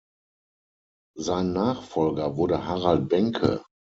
[1.19, 3.63] Sein Nachfolger wurde Harald Benke.